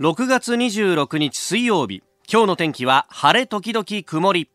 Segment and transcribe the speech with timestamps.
[0.00, 2.02] 6月26日水曜日。
[2.26, 4.48] 今日の天気は晴れ時々曇り。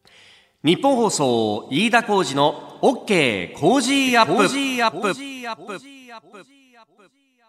[0.63, 5.13] ニッポン放送飯田浩司の OK Cozy Up。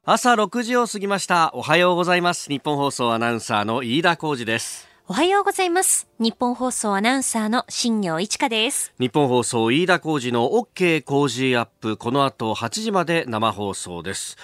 [0.05, 1.53] 朝6時を過ぎました。
[1.55, 2.51] おはようございます。
[2.51, 4.87] ニッポン放送アナウンサーの飯田浩司です。
[5.09, 6.07] おはようございます。
[6.19, 8.93] ニッポン放送アナウンサーの新行市佳です。
[9.01, 11.97] ニッポン放送飯田浩司の OK Cozy Up。
[11.97, 14.37] この後8時まで生放送です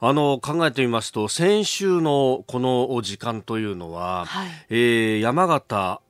[0.00, 6.00] あの考えてみますと先週のこの時間というのは、はい、えー、山形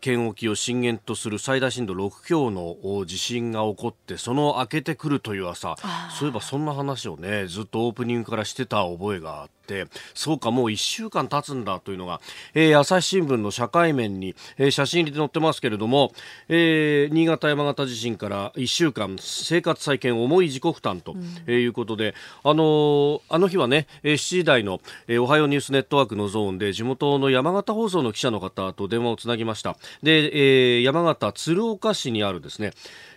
[0.00, 5.76] 県沖を震源とする最大震度6強の地震が起こってその明けてくるという朝。
[6.18, 12.20] そういえばそんな話をねずっとオープニングからしてた覚えがあってそうかもう1週間経つんだというのが、
[12.54, 16.12] えー、朝日新聞の社会面に、えー、写真入りで載ってますけれども、
[16.48, 21.14] えー、新潟山形地震から1週間生活再建重い自己負担と
[21.50, 22.14] いうことで、
[22.44, 29.76] うん、あのー、あの日はね7時台の、えー、おはようニュースネットワークのゾーンで地元の山形放送の記者の方と電話をつなぎました。
[30.02, 32.72] で、えー、山形鶴岡市にあるですね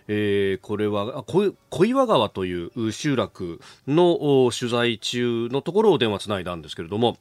[0.07, 7.17] えー、これは小岩川という集落の取材中のところを電話つないだんですけれども。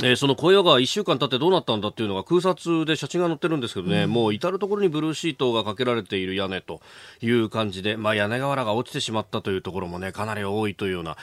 [0.00, 6.80] えー、その小屋が1週間経ってどうなったんだっていうのが空撮で写真が載ってるんですけどね、うん、もう至る所にブルーシートがかけられている屋根と
[7.20, 11.16] いう感じで、まあ、屋根瓦が落ちてしまったというところもねかなり多いというような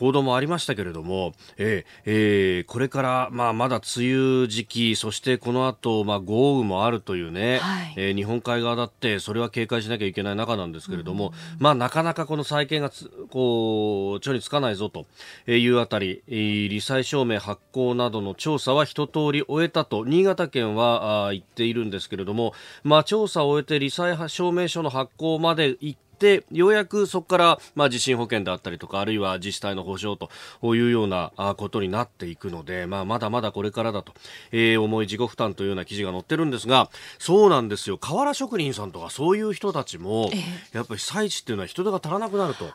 [0.00, 12.90] 報道もありましたけれども、えーえー、これから、まあ、まだ梅雨時期そしてこの後、まあ豪雨もあるというね、はい、えー、日本海側だってそれは警戒しなきゃいけない中なんですけれども、うん、まあ、なかなかこの再建が
[13.28, 15.04] こう、ちょにつかないぞと
[15.46, 22.54] いうあたり、罹災証明発行などの調査は一通り終えたと新潟県はあ言っているんですけれども、
[22.84, 30.28] まあ、調査を終えて罹災証明書の発行まで行ってでようやくそこから、まあ、地震保険であったりとかあるいは自治体の補償と
[30.76, 34.12] いうようなことになっていくので、まあ、まだまだこれからだと、
[34.52, 37.98] えー、重い自己負担というような記事が載ってるんですがそうなんですよ。
[37.98, 40.30] 瓦職人さんとかそういう人たちも、
[40.72, 42.70] やっぱり被災地っていうのは人手が足らなくなると。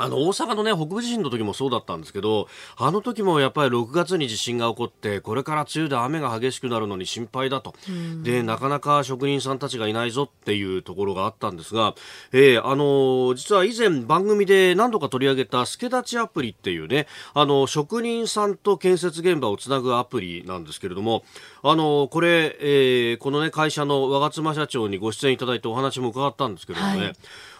[0.00, 7.74] あの、大阪のね、北部地震の時もそうだったんですけど、あの時もやっぱり6月に地震が起こって、これから梅雨で雨が激しくなるのに心配だと。
[8.22, 11.94] で、なかなか職人さんたちがいないぞっていうところがあったんですが、
[12.32, 21.24] えー、あのー、実は以前番組で何度か取り上げた助立ちアプリっていうね、あの、職人さんと建設現場をつなぐアプリなんですけれども、
[21.62, 27.16] あのー、これ、えー、このね、会社の我妻社長にご出演いただいてお話も伺ったんですけれどもね、はい、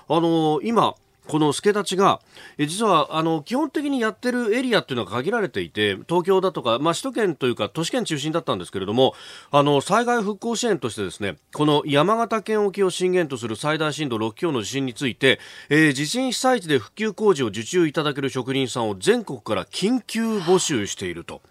[0.08, 0.94] あの今、
[1.30, 2.20] この助立ちが、
[2.58, 9.14] え実はあの基本的にやってるエリアっていうのは限られていて、東京だとか、まあ、首都圏というか都市圏中心だったんですけれども、
[9.52, 21.42] あの災害復興支援としてですね、この山形県沖を震源とする最大震度6強の地震について、えー、地震被災地で復旧工事を受注いただける職人さんを全国から緊急募集していると。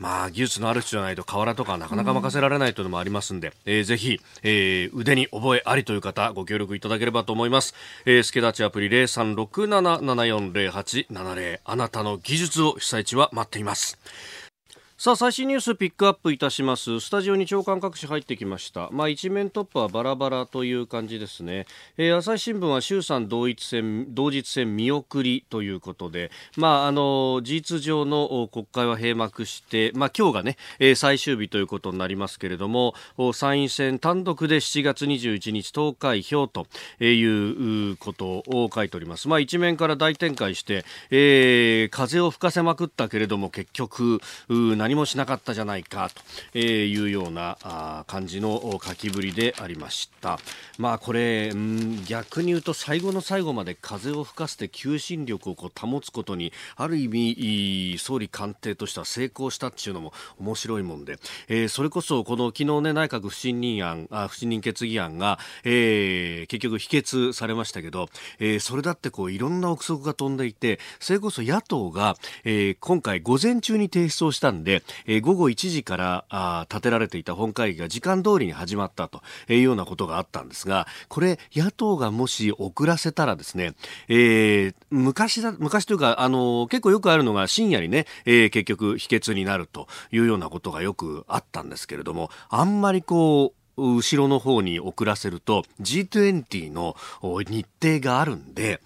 [0.00, 7.74] まあ、技術のある人じゃないと瓦とかなかなか任せられないというのもありますんで、うん、えー、ぜひ、えー、腕に覚えありという方、ご協力いただければと思います。
[8.06, 13.98] えー、スケダチアプリ0367740870あなたの技術を被災地は待っています。
[15.00, 17.00] さあ最新ニュースピックアップいたします。
[17.00, 18.90] スタジオに長官各紙入ってきました。
[18.92, 21.64] まあ一面トップはバラバラという感じですね、
[21.96, 26.30] えー、朝日新聞は衆参同一戦同日戦見送りということで。
[26.58, 32.92] まああの事実上の国会は閉幕してまあ今日がね、えー、最終日ということになりますけれども
[33.32, 36.66] 参院選単独で7月21日投開票と
[37.02, 39.28] いうことを書いております。
[39.28, 44.20] まあ一面から大展開して、えー、風を吹かせまくったけれども結局
[44.50, 46.10] 何何もしなかったじゃないか
[46.52, 50.40] というような感じの書きぶりでありました。
[50.78, 51.52] まあこれ、
[52.08, 68.08] 逆に言うと最後の最後まで風を吹かせて求心力をこう保つことにある意味総理官邸としては成功したっていうのも面白いもんで、えー、それこそこの昨日ね内閣不信任案あ不信任決議案が、えー、結局否決されましたけど、
[68.40, 83.74] えー、それだってこういろんな憶測が飛んでいてそれこそ野党が、え、今回午前中に提出をしたんでえー、午後1時からあ立てられていた本会議が時間通りに始まったというようなことがあったんですが、これ、野党がもし遅らせたらですね、
[84.08, 98.80] えー、昔だ、昔というか、あの、結構よくあるのが深夜にね、えー、結局否決になるというようなことがよくあったんですけれども、あんまりこう、後ろの方に遅らせると G20 の日程があるんで、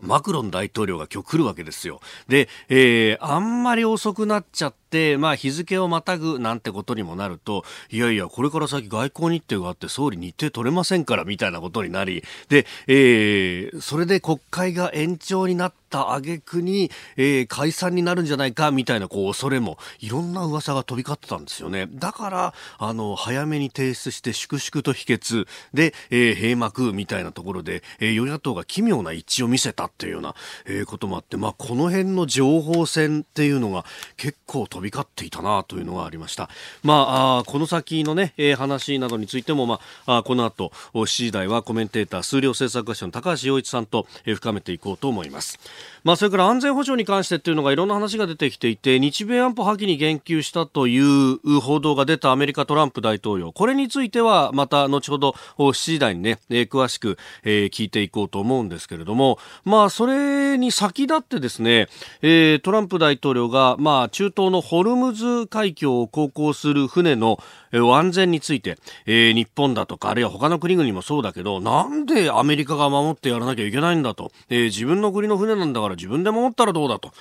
[0.00, 2.00] マクロン大統領が今日来るわけですよ。
[2.28, 4.83] で、えー、あんまり遅くなっちゃって、
[5.18, 21.88] まあ日付をまたぐなんてことにもなると、いやいや、これから先外交日程があって総理日程取れませんからみたいなことになり、で、えー、それで国会が延長になった挙句に、えー、解散になるんじゃないかみたいなこう恐れも、いろんな噂が飛び交ってたんですよね。
[21.92, 30.34] だから、あの、早めに提出して粛々と否決で、えー、閉幕みたいなところで、えー、与野党が奇妙な一致を見せたっていうような、
[30.66, 33.84] え、こともあって、まあ、この辺の情報戦っていうのが
[34.16, 36.48] 結構飛びび交っていたなというのがありました。
[36.82, 45.58] まあ、あこの先のね、えー、話などについても、まあ、あこの後、7時台はコメンテーター、数量政策会社の高橋洋一さんと、えー、深めていこうと思います。
[46.04, 53.52] まあ、それから安全保障に関してっていうのがいろんな話が出てきていて、日米安保破棄に言及したという報道が出たアメリカトランプ大統領。
[53.52, 61.88] これについてはまた後ほど7時台にね、えー、詳しく、えー、聞いていこうと思うんですけれども、まあ、それに先立ってですね、
[62.22, 67.38] えー、トランプ大統領が、まあ、中東のホルムズ海峡を航行する船の
[67.70, 68.76] 安全について、
[69.06, 77.12] えー、日本だとか、あるいは他の国々もそうだけど、なんでアメリカが守ってやらなきゃいけないんだと、えー、自分の国の船なんだから自分で守ったらどうだと。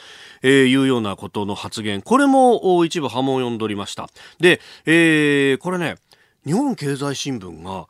[0.41, 2.01] えー、いうようなことの発言。
[2.01, 4.09] これも一部波紋を呼んでおりました。
[4.39, 5.97] で、えー、これね、
[6.45, 7.87] 日本経済新聞が、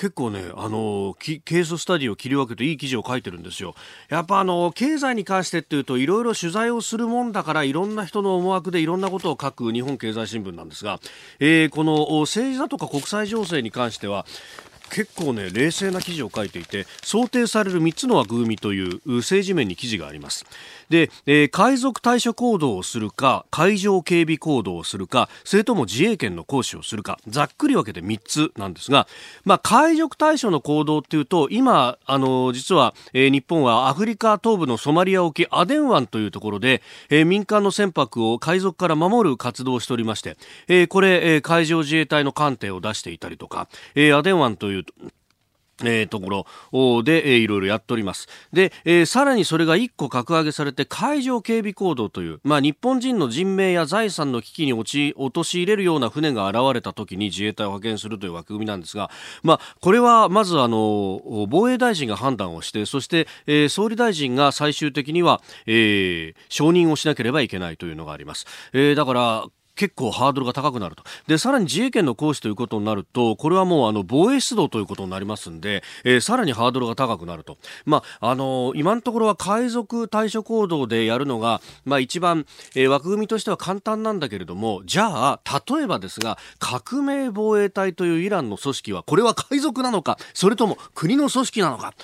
[0.00, 3.74] 結構ね、あのケーススタディを切り分けていい記事を書いてるんですよ。
[4.08, 11.00] やっぱあの経済に関してっていうといろいろ取材をするもんだからいろんな人の思惑でいろんなことを書く日本経済新聞なんですが、
[11.38, 14.24] えー、この政治だとか国際情勢に関しては
[14.90, 20.46] 結構ね冷静な記事を書いていて想定される3つの枠組みという政治面に記事があります
[20.90, 29.06] で、えー、海賊対処行動をするか海上警備行動をするかそれとも自衛権の行使をするかざっくり分けて3つなんですが、
[29.44, 40.36] まあ、海賊対処の行動っていうと今あの実は、えー、日本はアフリカ東部のソマリア沖アデン湾というところで、えー、民間の船舶を海賊から守る活動をしておりまして、
[40.68, 44.84] えー、これ、えー、海上自衛隊の艦艇を出していたりとか、えー、アデン湾という
[45.82, 48.28] えー、ところで、えー、いろいろやっております。
[48.52, 59.10] で、えー、さらにそれが一個格上げされて海上警備行動という、まあ日本人の人命や財産の危機に陥れるような船が現れた時に自衛隊を派遣するという枠組みなんですが、
[59.42, 68.46] まあこれはまずあの、防衛大臣が判断をして、そして、えー、総理大臣が最終的には、えー、承認をしなければいけないというのがあります。
[68.72, 69.44] えー、だから、
[69.80, 71.04] 結構ハードルが高くなると。
[71.26, 77.56] で、さらに自衛権の行使ということになると、これはもうあの防衛出動ということになりますんで、えー、さらにハードルが高くなると。
[77.86, 82.44] まあ、あのー、今のところは海賊対処行動でやるのが、まあ一番、
[82.74, 91.94] えー、枠組みとしては簡単なんだけれども、じゃあ、例えばですが、革命防衛隊というイランの組織は、これは海賊なのか、それとも国の組織なのか。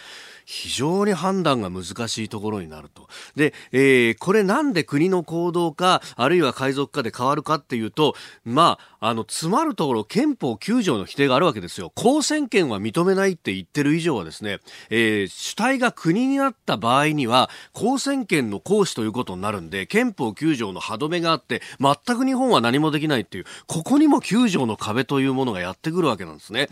[0.46, 3.08] 非常に判断が難しいところになると。
[3.34, 11.90] で、えー、これなんで国の行動か、あるいは海賊かで変わるかっていうと、まあ、あの、詰まるところ、憲法9条の規定があるわけですよ。
[11.96, 26.68] 公選権は認めないって言ってる以上はですね、えー、主体が国になった場合には、公選権の行使ということになるんで、憲法9条の歯止めがあって、全く日本は何もできないっていう、ここにも9条の壁というものがやってくるわけなんですね。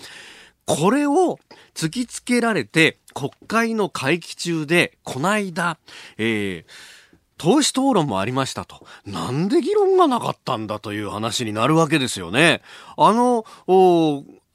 [0.67, 1.39] これを
[1.75, 5.79] 突きつけられて、国会の会期中で、この間、
[6.19, 6.95] えー、
[7.37, 8.87] 党首討論もありましたと。
[9.05, 12.63] なんで議論がなかったんだという話になるわけですよね。
[12.97, 13.45] あの、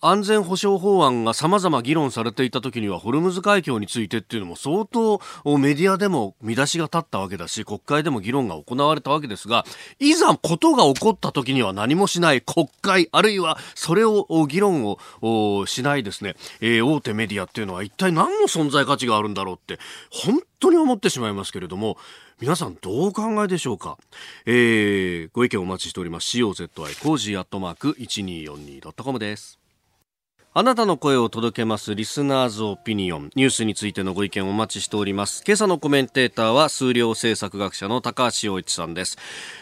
[0.02, 5.20] 安全保障法案が様々議論されていた時にはホルムズ海峡についてっていうのも相当
[5.58, 9.66] メディアでも見出しが立ったわけだし国会でも議論が行われたわけですが
[10.00, 19.80] いざことが起こった時には何もしない国会あるいはそれを議論をしないですね、えー、大手メディアっていうのは一体何の存在価値があるんだろうって
[20.10, 21.98] 本当に思ってしまいますけれども
[22.40, 23.98] 皆さんどうお考えでしょうか、
[24.46, 26.38] えー、ご意見お待ちしております。
[26.38, 26.70] COZY
[27.04, 29.60] cozy アットマーク 1242.com です。
[30.60, 33.30] あなたの声を届けますリスナーズオピニオン。
[33.34, 35.42] ニュースについてのご意見をお待ちしております。
[35.48, 39.18] 今朝のコメンテーターは数量政策学者の高橋洋一さんです、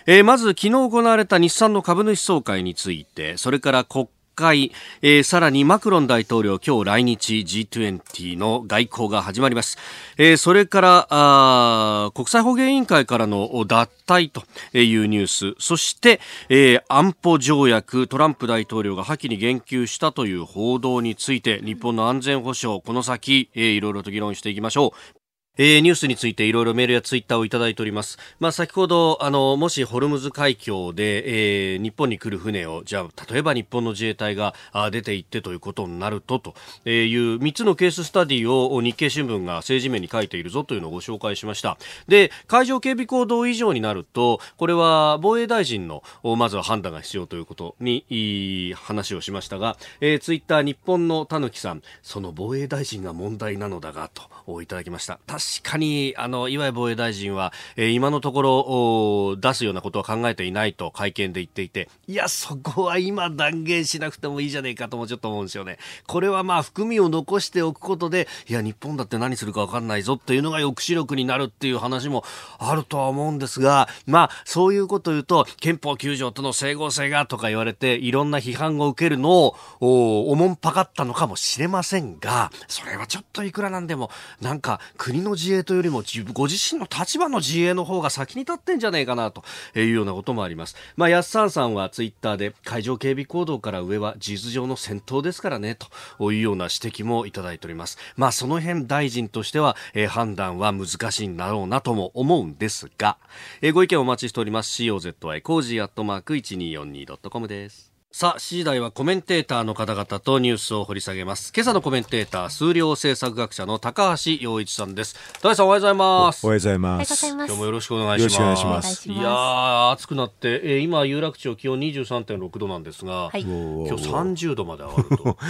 [0.07, 9.79] えー、まず昨日行われた日産の株主総会についてそれから国会、えー、さらにマクロン大統領今日来日 G20 の外交が始まります、
[10.17, 14.43] えー、それからあ国際保健委員会からの脱退と
[14.77, 15.55] いうニュース。
[15.59, 25.16] そして、えー、安保条約トランプ大統領が破棄に言及したという報道について日本の安全保障この先、えー、いろいろと議論していきましょう。
[25.57, 28.17] えー、ニュースについていろいろメールやツイッターをいただいております。
[28.39, 36.53] まあ、先ほど、あの、もしホルムズ海峡で、えー、日本に来る船を、じゃあ、例えば日本の自衛隊があ出て行ってということになると、と
[36.87, 41.77] いう3つのケーススタディを日経新聞が政治面に書いているぞというのをご紹介しました。
[42.07, 46.03] で、海上警備行動以上になると、これは防衛大臣の、
[46.37, 54.09] まずは判断が必要ということに、い話をしましたが、えー、ツイッター日本のたぬきさん、その防衛大臣が問題なのだが、
[54.45, 55.19] といただきました。
[55.61, 65.77] かに、あの、岩井防衛大臣は、えー、今のところ、出すようなことは考えていないと会見で言っていて、いや、そこは今断言しなくてもいいじゃねえかともちょっと思うんですよね。
[66.05, 72.23] これはまあ、含みを残しておくことで、いや、日本だって何するかわかんないぞっていうのが抑止力になるっていう話も
[72.59, 84.11] あるとは思うんですが、まあ、そういうことを言うと、憲法9条との整合性がとか言われて、いろんな批判を受けるのを、お、おもんぱかったのかもしれませんが、それはちょっといくらなんでも、
[84.41, 86.03] なんか、国の自衛というよりも
[86.33, 89.43] ご自身の立場の自衛の方が先に立ってんじゃねえかなと
[89.75, 90.75] いうようなこともあります。
[90.95, 95.77] まあ、安さんさんはツイッターで海上警備行動から上は事実上の戦闘ですからね
[96.19, 97.97] というような指摘もいただいております。
[98.15, 103.17] まあ、その辺大臣としては、えー、判断は難しいんだろうなとも思うんですが、
[103.61, 104.83] えー、ご意見お待ちしております。
[104.83, 107.86] COZY cozy アットマーク 1242.com です。
[108.11, 111.51] さあ、7時台はコメンテーターの方々とニュースを掘り下げます。
[111.55, 115.15] 今朝のコメンテーター、数量政策学者の高橋洋一さんです。
[115.41, 116.45] 高橋さんおはようございます。
[116.45, 117.27] おはようございます。
[117.27, 118.29] 今日もよろしくお願いします。
[118.29, 119.11] よろしくお願いします。
[119.11, 125.37] いやー、暑くなって、えー、今、有楽町気温23.6度なんですが、はい、今日30度まで上がると。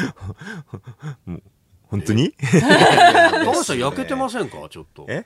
[1.90, 2.34] 本当に？
[2.42, 4.58] 高橋さん焼けてませんか？
[4.70, 5.06] ちょっと。
[5.08, 5.26] え？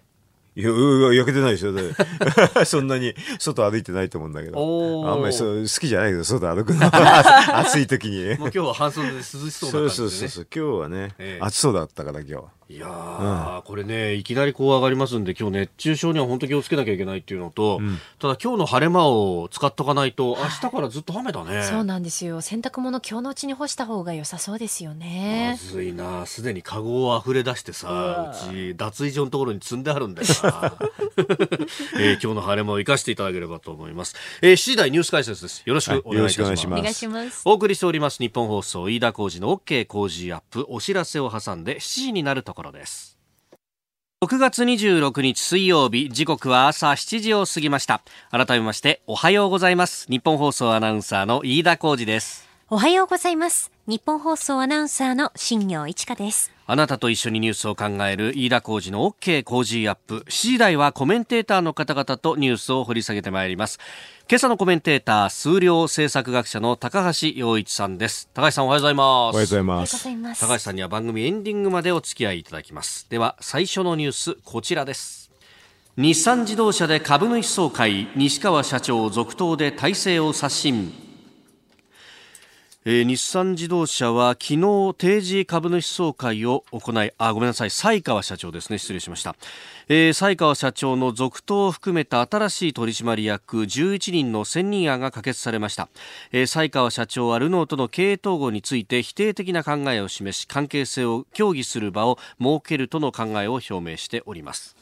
[0.56, 1.74] 焼けてないでしょ。
[2.66, 5.10] そんなに外歩いてないと思うんだけど。
[5.10, 6.86] あんまりそう好きじゃないけど、外歩くの。
[7.60, 8.26] 暑い時に。
[8.26, 10.48] もう今日は半袖で涼しそうな感じで、ね、そうそうそう。
[10.54, 12.44] 今日はね、えー、暑そうだったから今日は。
[12.72, 21.64] いやー、うん、これね、いきなりこう上がりますんで、今日熱中症には本当気をつけなきゃいけないっていうのと、うん、ただ今日の晴れ間を使っとかないと、明日からずっと雨だね。
[21.64, 22.40] そうなんですよ。
[22.40, 25.58] 洗濯物今日のうちに干した方が良さそうですよね。
[25.62, 30.74] まずいな、すでにカゴを溢れ出してさ、うち脱衣所のところに積んであるんだよな。
[32.00, 34.16] えー、今日の晴れ間を生かしていただければと思います。
[34.42, 35.64] えー、7時台ニュース解説です。
[35.66, 36.68] よろしくお願いします。
[36.68, 37.42] はい、お願いします。
[37.46, 43.18] お送りしております日本放送飯田浩二の OK 工事アップお知らせを挟んで7時になるところです。
[44.24, 48.04] 6月26日水曜日時刻は朝7時を過ぎました。
[48.30, 50.06] 改めましておはようございます。
[50.12, 52.48] 日本放送アナウンサーの飯田浩二です。
[52.70, 53.72] おはようございます。
[53.88, 56.52] 日本放送アナウンサーの新業一華です。
[56.72, 60.24] あなたと一緒にニュースを考える飯田浩二の OK 工事アップ。
[60.30, 63.78] 7時台はコメンテーターの方々とニュースを掘り下げてまいります。
[64.30, 68.30] 今朝のコメンテーター数量政策学者の高橋洋一さんです。
[68.34, 69.04] 高橋さんおはようございます。
[69.04, 70.40] おはようございます。
[70.40, 73.06] 高橋さんには番組エンディングまでお付き合いいただきます。
[73.10, 75.30] では最初のニュースこちらです。
[75.98, 80.94] 日産自動車で株主総会西川社長続投で体制を刷新
[82.84, 88.80] えー、日産自動車は昨日定時株主総会を行いあごめんなさい西川社長ですね。
[88.80, 89.36] 失礼しました、
[89.88, 95.90] えー、西川社長の続投を含めた新しい取締役11人の選任案が可決されました、
[96.32, 104.81] えー、西川社長はルノーとの経営統合について否定的な考えを示し関係性を協議する場を設けるとの考えを表明しております。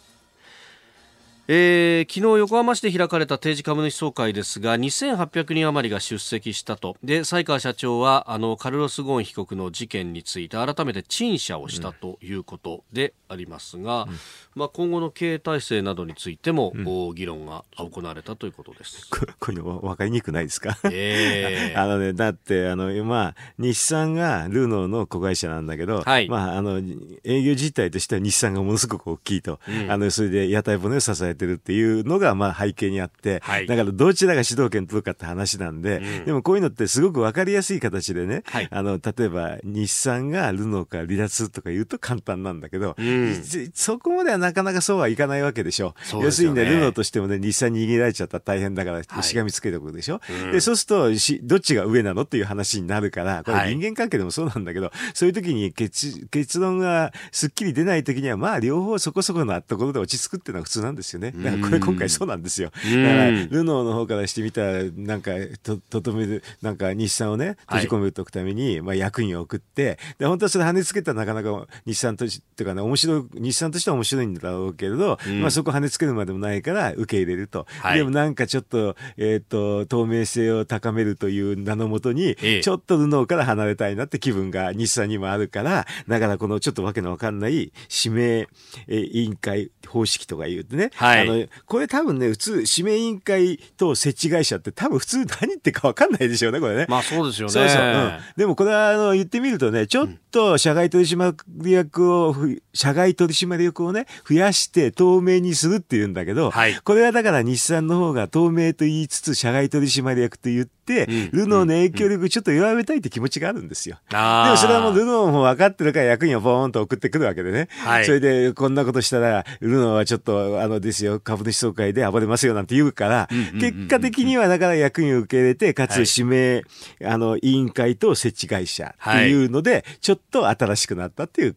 [1.51, 6.95] えー、昨日横浜市で開かれた定時株主総会ですが2800人余りが出席したと。
[7.03, 14.19] で西川社長はあのカルロス・ゴーン被告の事件について改めて陳謝をしたということでありますが、うん、
[14.53, 19.07] まあ、今後の経営体制などについても、うん、議論が行われたということです。
[19.09, 26.79] ここれ分かりにくくないですか、えー、 あのね、だってあの、まあ、日産がルノーの子会社なんだけど、はい、まあ、あの
[27.23, 43.43] 営業実態としては日産がものすごく大きいと、うん、あのそれで屋台骨を支えてるっていうのが、まあ、背景にあって、はい、だからどちらが主導権取るかって話なんで、うん、でもこういうのってすごく分かりやすい形でね、はい、あの、例えば日産がルノーから離脱とか言うと簡単なんだけど、うん、
[43.73, 45.95] そこまではなかなかそうはいかないわけでしょ。
[46.13, 50.15] う、ね、要するにね、ルノーとしてもね、日産に逃げられちゃったら大変だから、しがみつけておくでしょ。
[50.15, 61.28] はい、で、そうするとし、どっちが上なのっていう話になるから、これ人間関係でもそうなんだけど、はい、そういう時に結結論がすっきり出ない時には、まあ両方そこそこのところで落ち着くっていうのは普通なんですよね。
[61.31, 62.71] だからこれ今回そうなんですよ。
[62.71, 65.31] だから、ルノーの方からしてみたら、なんか、
[65.63, 77.65] と、とどめる、なんか日産をね、閉じ込めておくために、はい、まあ役員を送って、で、本当はそれ跳ねつけたらなかなか日産として、かね、面白い、日産としては面白いんだろうけれど、うん、まあそこ跳ねつけるまでもないから受け入れると。
[77.81, 87.71] はい、でもなんかちょっと、えっ、ー、と、透明性を高めるという名のもとに、ええ、ちょっとルノーから離れたいなって気分が日産にもあるから、だからこのちょっとわけのわかんない
[88.03, 88.47] 指名、
[88.87, 96.85] え委員会方式とか言うてね、はい、あの、これ多分ね、普通、指名委員会と設置会社って多分普通何言ってかわかんないでしょうね、これね。
[96.89, 97.53] まあそうですよね。
[97.53, 97.81] そうそう。
[97.81, 101.35] うん、でもこれはあの言ってみるとね、ちょっと社外取締
[101.69, 102.35] 役を、
[102.73, 113.97] 社外取締役をね、増やして透明にするっていうんだけど、はい、これはだから日産の方が透明と言いつつ社外取締役と言って、うん、ルノーの影響力ちょっと弱めたいって気持ちがあるんですよ。
[114.09, 117.67] でもそれはもうルノーも分かってるから役員をボーンと送ってくるわけでね。
[117.83, 123.29] はい、それでこんなことしたら、ルノーはちょっとあのですよ、株主総会で暴れますよなんて言うから、
[123.59, 126.63] 結果的にはだから役員を受け入れて、かつ指名、
[127.05, 131.55] あの委員会と設置会社っていうので、ちょっと新しくなったっていう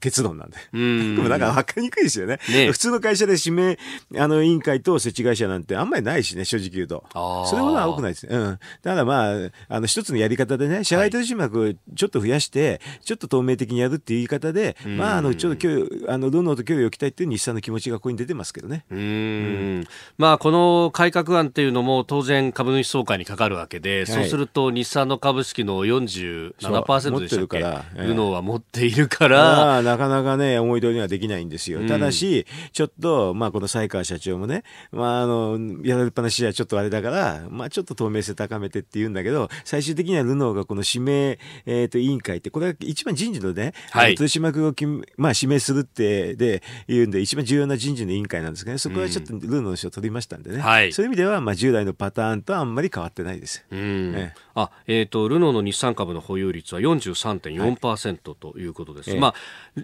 [0.00, 0.56] 結論なんで。
[0.72, 1.16] うん。
[1.16, 2.38] でもだから分かりにくいですよね。
[2.50, 3.78] ね普通の会社で指名、
[4.18, 7.04] あの、委員会と設置会社なんてあんまりないしね、正直言うと。
[7.46, 8.36] それほどは多くないですね。
[8.36, 8.58] うん。
[8.82, 18.84] だからまあ、あの、一つのやり方でね、社外取締役ちょっと増やして、ちょっと透明的にやるっていう言い方で、まあ、あの、ちょっと今日、あの、どんどんと距離を置きたいっていう日産の気持ちがここに出てますけどね。
[18.90, 19.02] うんう
[19.80, 19.86] ん。
[20.18, 31.86] まあ、この改革案っていうのも当然株主総会にかかるわけで、はい、そうすると日産の株式の47%でしたっけ、えルノーは持っているから、なかなかね、思い通りにはできないんですよ。
[31.86, 44.74] ただし、ちょっと、まあ、この西川社長もね、まあ、あの、やられっぱなしじゃちょっとあれだから、まあ、ちょっと透明性高めてって言うんだけど、最終的にはルノーがこの指名、えっ、ー、と、委員会って、これは一番人事のね、はい、取締役を
[45.16, 53.64] まあ、指名するって、で、言うんで、一番重要な人事の委員会なんですけどね、そこはちょっとルノーの人を取りましたんでね、はい、そういう意味では、まあ、従来のパターンとあんまり変わってないです。
[53.70, 54.12] うん。
[54.12, 59.10] ね、あ、えっ、ー、と、ルノーの日産株の保有率は43.4%、はい、ということです。
[59.10, 59.34] えー、まあ、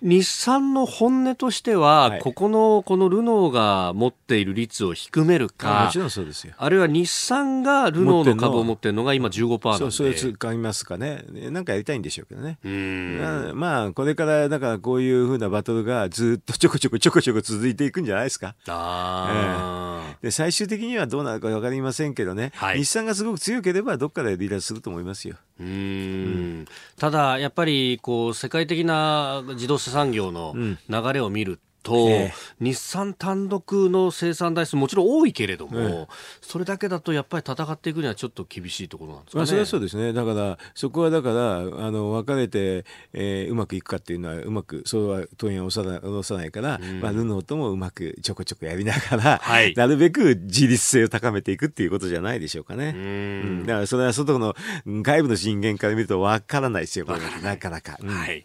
[0.02, 6.54] 日産の本音としては、はい、ここの、このルノーが持っている率を低めるか、もちろんそうですよ。
[6.58, 9.78] あるいは日産がルノーの株を持っているのが今15%なんで。
[9.78, 11.24] そう、それ使いますかね。
[11.50, 12.58] なんかやりたいんでしょうけどね。
[12.64, 18.54] うんまあ、これから、だからこういうふうなバトルがずっとちょこちょこちょこちょこ続いていくんじゃないですか。
[18.66, 25.36] ああ、えー、で、最終的にはどうなるかわかりませんけどね、はい、日産がすごく強ければどっかで離脱すると思いますよ。
[25.58, 26.66] うん、
[26.98, 30.54] ただ、やっぱりこう世界的な自動車産業の
[30.88, 36.08] 流れを見ると、えー、日産単独の生産台数もちろん多いけれども、えー、
[36.40, 39.40] それだけだとやっぱり戦っていくにはちょっと厳しいところなんですかね。
[39.40, 40.12] まあ、それはそうですね。
[40.12, 52.94] だからそこはだからあの分かれて、えー、うまくいくかっていうのはうまくそうは当然押さない押さないから、うん、まあルノーともうまくちょこちょこやりながら、はい、なるべく自立性を高めていくっていうことじゃないでしょうかね。
[52.96, 57.06] うん、だからそれは外の外部の人間から見ると分からないですよ。
[57.06, 57.96] なかなか。
[58.00, 58.44] うん、はい。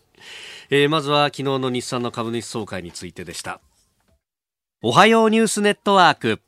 [0.74, 3.60] えー、まずは昨日の日産の株主総会についてでした。
[4.82, 6.40] おはようニュースネットワーク。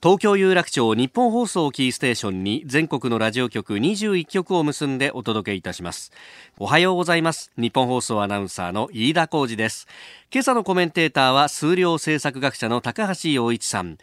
[0.00, 6.12] 東京有楽町日本放送キーステーションに全国のラジオ局21局を結んでお届けいたします。
[6.60, 7.50] おはようございます。
[7.56, 9.88] 日本放送アナウンサーの飯田浩二です。
[10.32, 13.98] 今朝のコメンテーターは数量政策学者の高橋洋一さん。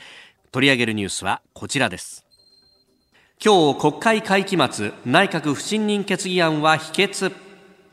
[0.52, 2.26] 取り上げるニュースはこちらです。
[3.42, 7.32] 今日国会会期末内閣不信任決議案は否決。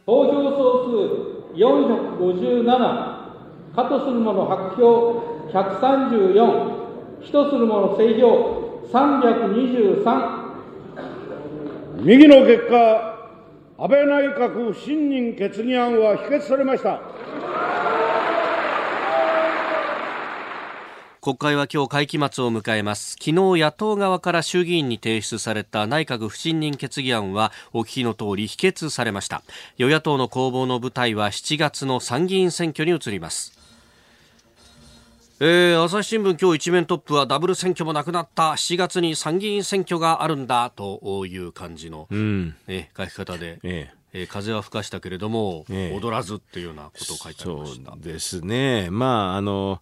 [0.05, 1.14] 投票総数
[1.55, 2.65] 457
[3.75, 6.75] かとする者白票134
[7.23, 10.45] 人する者正票323
[12.03, 13.15] 右の結果
[13.77, 17.01] 安倍内閣不信任決議案は否決されました。
[21.25, 23.13] 国会は今日会期末を迎えます。
[23.13, 29.43] 昨日野党側から衆議院に提出された内閣不信任決議案はお聞きの通り否決されました。
[29.79, 33.59] 与野党の攻防の舞台は7月の参議院選挙に移ります。
[35.41, 38.51] えー、朝日新聞今日一面トップはダブル選挙もなくなった。
[38.51, 47.93] 7月に参議院選挙があるんだという感じの、うん、え書き方で、えええー、風は吹かしたけれども、ええ、踊らずっていうようなことを書いてありました。
[47.93, 48.91] そうですね。
[48.91, 49.81] まああの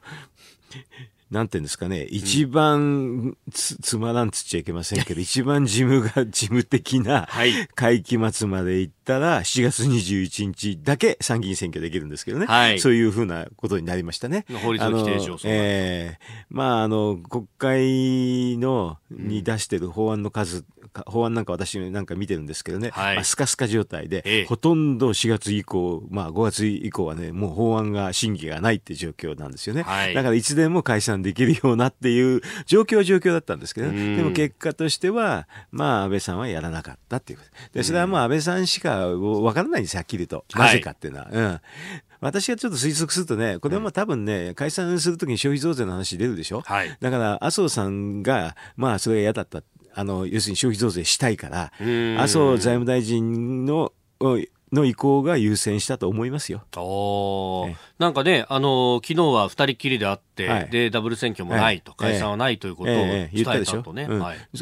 [1.33, 7.27] なんていうんですかね、一番つ、つまらんつっちゃいけませんけど、一番事務が、 事務的な
[7.75, 12.45] 会期末まで行ったら、7月21日だけ参議院選挙できるんですけどね。
[12.45, 14.45] はい、そういうふうなことになりましたね。
[14.63, 20.67] 法律の規定上、ええー、まあ、あの、国会の、に出してる法案の数、
[21.07, 29.83] 法案なんか私なんか見てるんですけどね、はい、まあ、スカスカ状態で、ええ、ほとんど4月以降、まあ5月以降はね、もう法案が審議がないって状況なんですよね。
[29.83, 37.39] はい、だからいつでも解散できるようなっていう状況は状況だったんですけど、ね、でも結果としては、まあ安倍さんはやらなかったっていう。
[37.39, 40.45] ことで、それはもう安倍さんしかわからないんですはっきりと。
[40.55, 41.27] なぜかっていうのは。
[41.27, 41.61] はい、うん。
[42.23, 49.61] 私がちょっと推測するとね、これはもう多分ね、解散するときに消費増税の話出るでしょ、はい、だから麻生さんが、まあそれが嫌だった
[49.95, 51.73] あの、要するに消費増税したいから、
[52.17, 53.93] 麻生財務大臣の、
[54.73, 56.63] の意向が優先したと思いますよ。
[56.77, 64.09] おなんかね、あの昨日は二人きりであって、はい、でダブル選挙もないと、解散はないということを伝えたとね、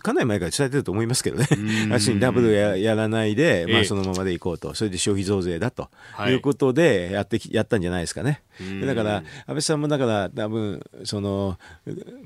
[0.03, 1.47] かなり前から伝えてると思いますけどね、
[1.91, 5.89] 要するにダブルややらないで、まあ、そのままでいこうと、それで消費増税だと
[6.29, 6.41] い。
[6.41, 8.43] うことでやってやったんじゃないですかね。
[8.85, 11.59] だから、安倍さんもだから、多分その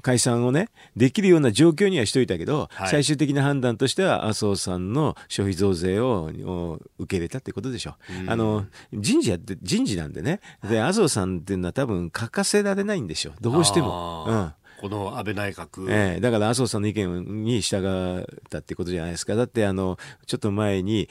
[0.03, 7.96] 解散をね、できるような状況にはしといたけど、はい、最終的な判断としては、麻生さんの消費増税を受け入れたってことでしょ。
[8.26, 8.30] う。
[8.30, 13.30] あの人事やって人事なんでね、で麻生さんっていうのは多分欠かせられないんでしょ。
[13.30, 14.26] う、どうしても。
[14.28, 14.52] うん。
[14.80, 19.34] この安倍内閣、ええ、だから麻生さんの意見に従ったってことじゃないですか。
[19.34, 21.08] だってあのちょっと前に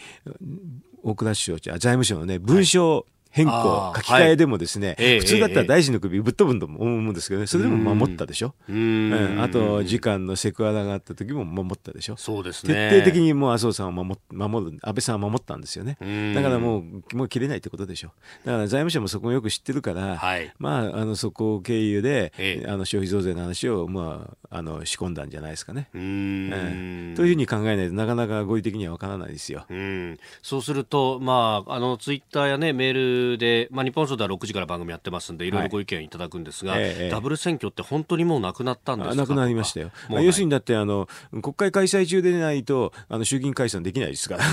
[1.02, 8.54] 大蔵省財務省のね文書変更、書き換えでもですね、はい、普通だったら大臣の首ぶっ飛ぶんと思うんですけどね、それでも守ったでしょ？
[8.70, 12.16] うん、あと、時間のセクハラがあった時も守ったでしょ？
[12.16, 12.92] そうですね。
[12.92, 15.98] 徹底的にもう麻生さんを守守る、安倍さんは守ったんですよね。
[16.36, 18.12] だからもう、もう切れないってことでしょ？
[18.46, 22.32] だから財務省もそこをよく知ってるから、はい、まあ、あの、そこを経由で、
[22.68, 25.90] あの、消費増税の話を、まあ、あの、仕込んだんじゃないですかね。
[25.96, 29.66] うん、えー、というふうに考えないとなかなか合理的にはわからないですよ。
[29.70, 30.20] うん。
[30.44, 39.16] そうすると、まあ、あの、ツイッターやね、メールで、まあ、日本放送では6時から番組やってますんでいろいろご意見いただくんですが、はいええ、ダブル選挙って本当にもうなくなったんですか？
[39.16, 39.92] なくなりましたよ。
[40.10, 41.08] 要するにだってあの
[41.42, 44.44] 国会開催中でないとあの衆議院解散できないですから。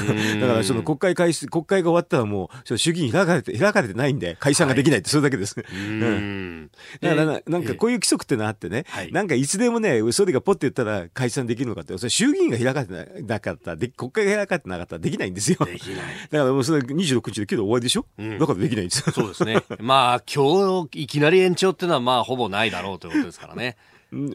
[0.40, 5.60] だからその国会開国会が終わったらもう衆議院開かれて開かれてないんで解散ができないってそれだけです。
[5.60, 6.70] はい、うん。
[7.00, 15.58] だからなんかこういう規則ってのあってね、なんかいつでもね総理がポッて言ったら解散できるのかってそれ衆議院が開かれてなかったで国会が開かれてなかったらできないんですよ。
[15.64, 15.96] できない。
[16.30, 18.06] だからもうそれ26日で今日で終わりでしょ？
[18.18, 19.12] うん、だからできないんですよ。
[19.12, 19.62] そうですね。
[19.80, 23.76] まあ、今日いきなり延長っていうのは、まあ、ほぼないだろうということですからね。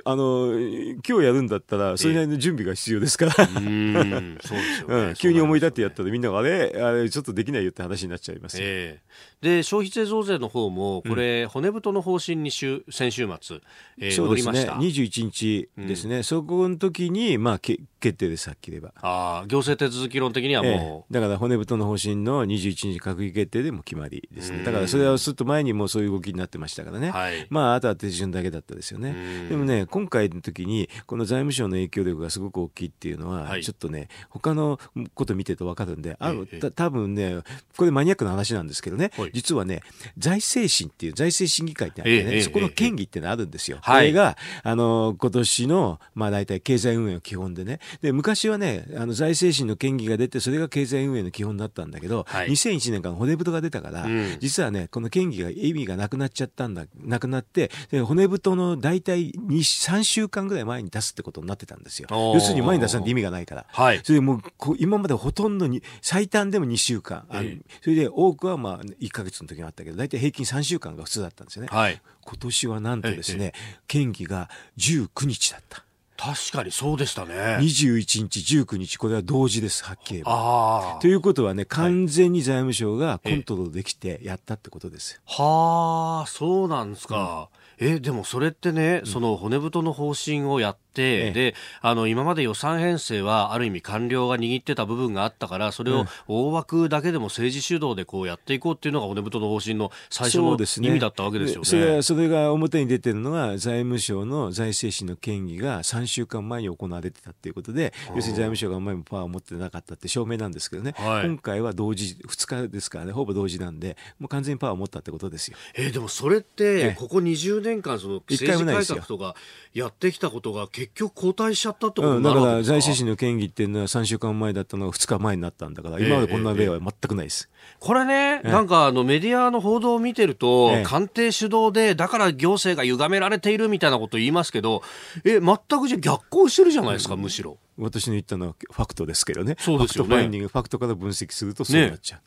[0.05, 13.59] あの今日やるんだったらそれなりの準備が必要ですから、うんそうですよね、うん、急に思い立ってやったらみんながあれあれちょっとできないよって話になっちゃいますえー、で消費税増税の方もこれ、うん、骨太の方針に週先週末、
[13.99, 14.67] えー、そうですね。
[14.67, 24.63] 21日ですね、うん、そこの時にまあけ決定ですはっきり言えばああ行政手続き論的にはもう、えー、だから骨太の方針の21日閣議決定でも決まりですね。
[24.63, 29.15] だからそれはすっと前にもそういう動きになってましたからね、はい、まああとは手順だけだったですよね。
[29.49, 34.79] でもね、今回の時に、この財務省の影響力がすごく大きいっていうのは、はい、ちょっとね、他の
[35.13, 37.37] こと見てると分かるんで、ある、た多分ね、
[37.77, 39.81] これマニアックな話なんですけどね、はい、実はね、
[40.17, 43.79] 財政審っていう財政審議会ってあってね、そこの権威ってのあるんですよ。
[43.85, 62.07] これが、あの、今年の、まあ大体経済運営の基本でね、で、昔はね、あの財政審の権威が出て、それが経済運営の基本だったんだけど、はい、2001年から骨太が出たから、うん、実はね、この権威が意味がなくなっちゃったんだ、なくなって、で骨太の大体2、3週間ぐらい前に出すってことになってたんですよ。
[62.09, 63.65] 要するに前に出さないと意味がないから。
[63.67, 64.41] はい、それでもう
[64.79, 71.69] 今までほとんどに最短でも2週間、えー、それで多くはまあ1か月の時があったけど大体平均3週間が普通だったんですよね。
[71.71, 73.53] はい、今年はなんとですね、
[73.87, 75.83] 県議が19日だった。
[76.17, 77.57] 確かにそうでしたね。
[77.59, 80.97] 21日、19日、これは同時です、はっきり言えば。
[81.01, 85.21] ということはね、完全に財務省がコントロールできてやったってことです。
[85.25, 87.49] はあ、そうなんですか。
[87.51, 101.65] うんえでもそれってね、その骨太の方針をやっええ、であの今まで予算編成はある意味官僚が握ってた部分があったからそれを大枠だけでも政治主導でこうやっていこうっていうのが骨太の方針の最初の意味だったわけですよね。
[101.65, 115.57] それそれが表に出てるのは財務省の財政審の権議が3週間前に行われてたっていうことで要するに財務省があんまりパワーを持ってなかったって証明なんですけどね、はい、今回は同時2日ですからねほぼ同時なんでもう完全にパワーを持ったってことですよ。
[115.75, 119.35] えー、でもそれってここ20年間その政治改革とか
[119.73, 127.49] やってきたことが結局後退しちゃったってことだから財政審の建議っていうのは3週間前だったのが2日前になったんだから今までこんな例は全くないです。
[127.79, 134.81] これね、なんかあのメディアの報道を見てると、官邸主導で、だから行政が歪められているみたいなこと言いますけど、
[135.23, 137.57] え、全くじゃ逆行してるじゃないですか、むしろ。
[137.77, 139.55] 私の言ったのはファクトですけどね。
[139.59, 140.09] そうですよね。
[140.09, 142.21] ファクトファインディング、ファクトから分析するとそうなっちゃ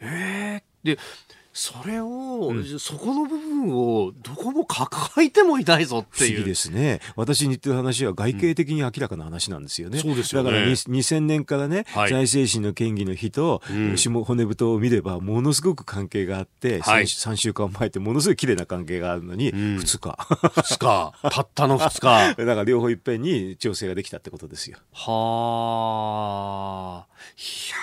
[0.00, 0.04] う。
[0.04, 0.98] ね、えー、で、
[1.52, 6.44] それを、うん、そこの部分をどこも書いてもいないぞっていう。
[6.44, 7.00] ですね。
[7.16, 9.98] 私に言ってる話は外形的に明らかな話なんですよね。
[9.98, 10.50] うん、そうですよね。
[10.50, 20.08] だから2000年からね、はい、財政審の権議の日と、うん、下骨太を見ればものすごく関係があって、はい、3, 週間前ってものすごい綺麗な関係があるのに、うん、2日。
[20.08, 21.14] 2日。
[21.30, 22.36] たったの2日。
[22.36, 24.78] だから両方いっぺんに調整ができたってことですよ。
[24.92, 25.10] は
[27.04, 27.06] あ。
[27.36, 27.76] いや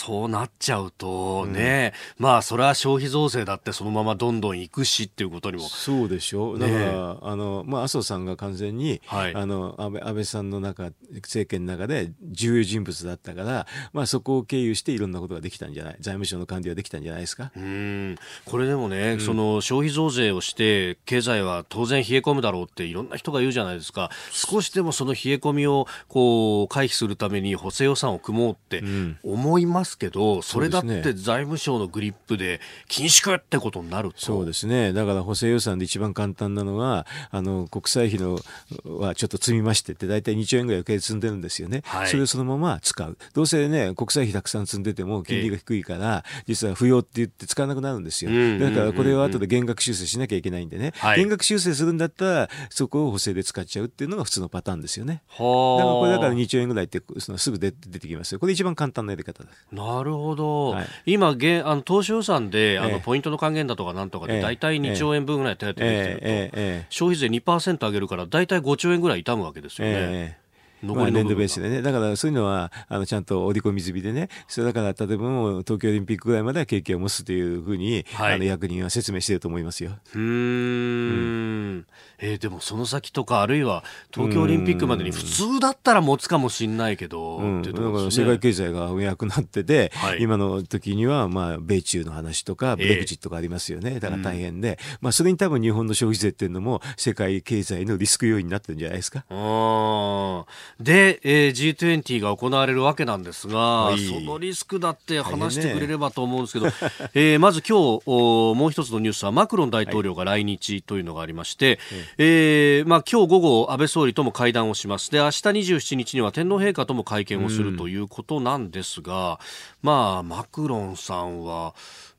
[0.00, 6.54] そうなっちゃうとね、うん、まあそれは消費増税だってそのままどんどん行くしっていうことにもそうでしょ。
[6.54, 15.96] うだから、ね、あのまあ麻生さんが完全に、はい、あの安倍安倍さんの中政権の中で重要人物だったからまあそこを経由していろんなことができたんじゃない？
[16.00, 17.52] 財務省の管理はできたんじゃないですか？
[17.54, 18.16] うん。
[18.46, 24.10] これでもね、うん、その消費増税をして経済は当然冷え込むだろうっていろんな人が言うじゃないですか。
[24.30, 28.82] 少しでもその冷え込みをこう回避するために補正予算を組もうって
[29.22, 34.20] 思いますますけど、それだって財務省のグリップで緊縮ってことになると。
[34.20, 38.38] そうですね、だから補正予算で一番簡単なのは、あの国債費の
[38.84, 55.22] はちょっと積みましてって、大体2兆円ぐらい余計積んでるんですよね、はい、それをそのまま使う、どうせね、国債費たくさん積んでても金利が低いから、実は不要って言って使わなくなるんですよ、だからこれを後で減額修正しなきゃいけないんでね、はい、減額修正するんだったら、そこを補正で使っちゃうっていうのが普通のパターンですよね。
[55.30, 59.66] だからこれだから2兆円ぐらいってそのすぐ出てきますよ、これ一番簡単なやり方です。
[59.80, 70.38] なるほど、はい、今げあの、当初予算で、あのポイントの還元だとかなんとかで、大体2兆円分ぐらい手当てできてると、ええ消費税2%上げるから、大体5兆円ぐらい痛むわけですよね。
[70.82, 79.92] 残り年度ベースでね、だからそういうのはあのちゃんと織り込み済みでね、それだから例えばもう東京オリンピックぐらいまでは経験を持つというふうに、はい、あの役人は説明していると思いますよ。
[80.14, 80.22] うん。
[80.22, 81.86] うん
[82.20, 99.24] えー、でもその先とか、あるいは東京オリンピックまでに普通だったら持つかもしれないけど、うん、だから世界経済が弱くなってて、はい、今の時にはまあ米中の話とか、ブレグジットがありますよね、えー、だから大変で、まあ、それに多分日本の消費税っていうのも、世界経済のリスク要因になってるんじゃないですか？
[99.30, 100.44] あ
[100.78, 106.72] で、えー、G20 が行われるわけなんですが、そのリスクだって話してくれればと思うんですけど、ね。
[107.14, 111.78] えー、まず今日おもう一つのニュースはマクロン大統領が来日というのがありまして、はい、
[112.18, 115.10] えー、まあ、今日午後安倍総理とも会談をします。
[115.10, 119.38] で明日27日には天皇陛下とも会見をするということなんですが、
[119.82, 121.74] まあマクロンさんは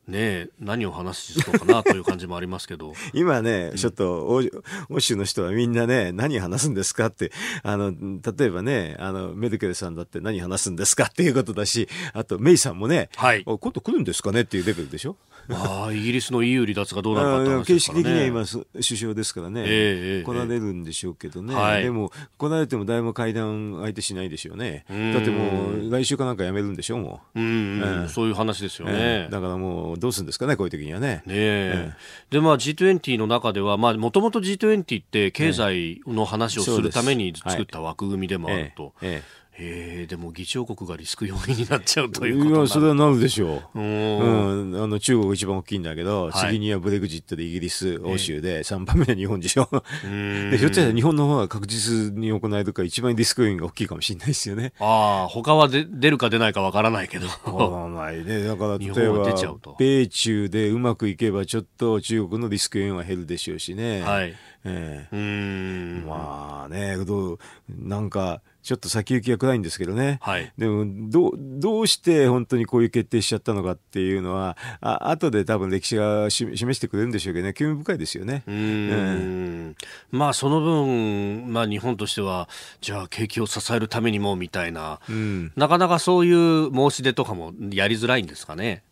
[0.08, 2.93] ね何を話すのかなという感じもありますけど。
[3.13, 4.41] 今ね、ちょっと
[4.89, 7.32] 欧州の人はみんなね何話すんですかって
[7.63, 7.91] あの
[8.38, 15.15] 例えばねあのメルケルさんだって何話すんですかっていうことだしあとメイさんもね、はい、今度来るんですかねっていうレベルでしょ？
[15.49, 24.86] ああイギリスの EU 離脱がどうなるか形式的には今首相ですからね、えー、来られるんでしょうけどね、はい、でも来られても誰も会談相手しないでしょうね。
[25.13, 31.23] だってもう来週かなんか辞めるんでしょうもう、うん、そういう話ですよね、えー、だからもうどうするんですかねこういう時にはね。
[31.25, 31.93] ね、え。
[32.30, 49.70] ー、でまあ G20 の中ではもともと G20 って経済の話をするために作った枠組みでもあると、えーえー、でも議長国がリスク要因になっちゃうということいやそれはなるでしょう、うん、あの中国が一番大きいんだけど、はい、次にはブレグジットでイギリス、欧州で、3番目は日本でしょ、
[50.04, 54.74] でひょっとしたら日本の方が確実に行えるか、一番リスク要因が大きいかもしれないですよね。
[54.80, 57.28] ああ、他はで出るか出ないかわからないけど。
[57.46, 64.02] わらないね、だから例えば、米中でうまくいけば、ちょっと中国のリスク要因は減るでしょうしね。
[64.02, 66.06] はい、えー、うん。
[66.08, 77.54] まあねどうなんかちょっと先行きが暗いんですけどね、はい、でもどどうして本当にこういう決定しちゃったのかっていうのはあ後で多分歴史が示してくれるんでしょうけどね。
[77.54, 78.43] 興味深いですよね。
[78.47, 79.76] うん、
[80.12, 82.50] まあその分、まあ、日本としては
[82.82, 88.84] じゃあ景気を支えるためにもみたいな、うん、なかなかそういう申し出とかもやりづらいんですかね。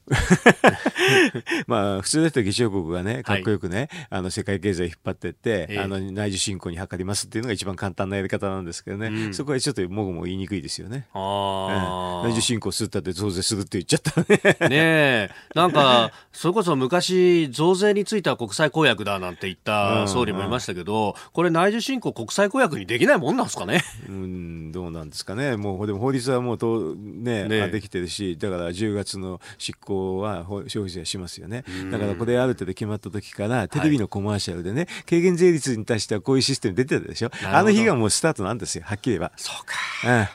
[1.68, 11.08] まあ、普通だったら議長国がね、かっこよくね、はい、あの、世界経済を引っ張ってって、えー、あの、内需振興に図りますっていうのが一番簡単なやり方なんですけどね、うん、そこはちょっともごも言いにくいですよね。
[11.14, 14.70] ああ、内需振興するったって増税するって言っちゃったね。
[14.70, 15.30] ねえ。
[15.56, 23.84] なんか、それこそ昔、増税については国際公約だなんて言った総理もいましたけど、これ内需振興国際公約にできないもんなんですかね？
[24.08, 25.58] うん、どうなんですかね。
[25.58, 31.64] もう、でも法律はもうと、ね、ねできてるし、だから10月の執行は消費税しますよね。
[31.92, 37.32] だからこれある程度決まった時から、テレビのコマーシャルでね、軽減税率に対してはこういうシステム出てたでしょ？
[37.46, 39.32] あの日がもうスタートなんですよ、はっきり言えば。
[39.36, 39.76] そうか。
[40.06, 40.28] うん。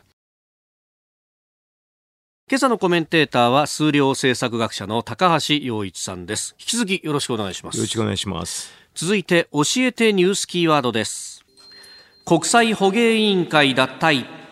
[2.51, 6.55] 今朝のコメンテーターは数量政策学者の高橋洋一さんです。
[6.61, 7.79] 引き続きよろしくお願いします。
[7.79, 8.71] よろしくお願いします。
[8.95, 11.43] 続いて教えてニュースキーワードです。
[12.27, 14.44] 国際捕鯨委員会脱退。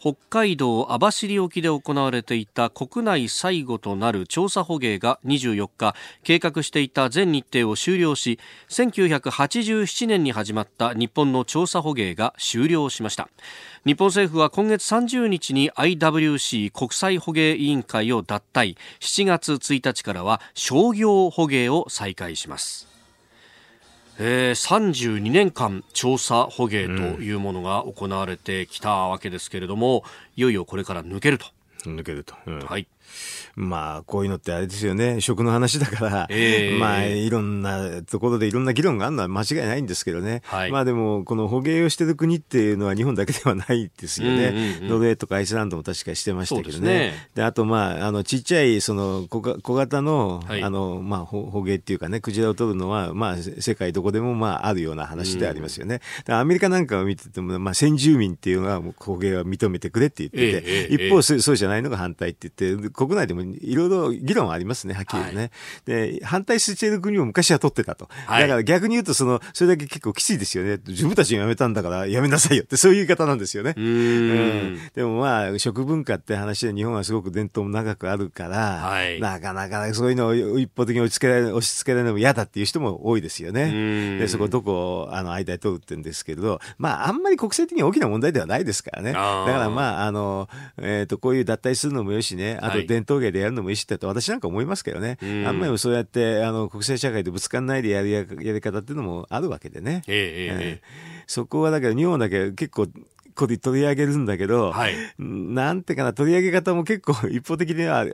[0.00, 8.38] 北海道網走沖で行われていた国内最後となる調査捕鯨が24日計画していた全日程を終了し
[8.70, 13.28] 1987年に始まった日本の調査捕鯨が終了しました。
[13.84, 18.76] 日本政府は今月30日に IWC 国際捕鯨委員会を脱退。
[19.00, 22.89] 7月1日からは商業捕鯨を再開します。
[24.22, 30.02] えー、32年間調査捕鯨というものが行われてきたわけですけれども、うん、
[30.36, 31.46] いよいよこれから抜けると。
[31.84, 32.34] 抜けると。
[32.46, 32.86] うん、はい。
[33.56, 35.20] まあ、こういうのってあれですよね。
[35.20, 40.42] 食の話だから、えー、まあ、いろんなところでいろんな議論があるのは間違いないんですけどね。
[40.44, 44.48] はい、まあでも、この捕鯨をしてる国っていうのは日本だけではないですよね。
[44.48, 46.86] うんうんうん、ノルウェーとかアイスランドも確かしてましたけどね。
[46.86, 56.00] ねであと、まあ、あの、ちっちゃい、その小、小型の、はい、あの、まあ、捕鯨っていうかね、クジラを取るのは、まあ、世界どこでも、まあ、あるような話でありますよね。
[56.26, 65.34] うん、アメリカなんかを見てても、まあ、先住民っていうのは、捕鯨は認めてくれって言ってて、えーえー、一方、そうじゃないのが反対って言って、国内でもいろいろ議論はありますね、はっきりね。
[65.34, 65.50] はい、
[65.86, 68.08] で、反対している国も昔は取ってたと。
[68.26, 70.78] はい、だから逆に言うと、その、それだけ結構きついですよね。
[70.86, 73.72] 自分たちが辞めたんだから辞めなさいよって、 そういう言い方なんですよね。
[73.74, 84.18] うんうんでもまあ、食文化って話で日本はすごく伝統も長くあるから、はい、なかなかそういうのを一方的に押し付けられ押し付けられるのも嫌だっていう人も多いですよね。
[84.18, 89.12] で、そこどこを、あの、間で取るってんですけれど、まあ、あんまり国際的に大きな問題ではないですからね。
[89.12, 100.02] だからまあ、あの、えっ、ー、と、こういう脱退するのもよしね、あと伝統芸でやるのもよしって私なんか思いますけどね、あんまりそうやってあの国際社会でぶつかんないでやるやり方っていうのもあるわけでね。
[100.08, 102.88] えー、えー、そこはだけど日本だけ結構
[103.40, 108.06] 個で取り上げるんだけど、はい、なんてかな、取り上げ方も結構 一方的には、